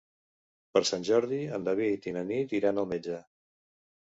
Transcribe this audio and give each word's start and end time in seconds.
Per 0.77 0.81
Sant 0.89 1.05
Jordi 1.09 1.39
en 1.59 1.67
David 1.67 2.09
i 2.09 2.15
na 2.17 2.25
Nit 2.33 2.59
iran 2.61 2.85
al 2.85 2.89
metge. 2.95 3.21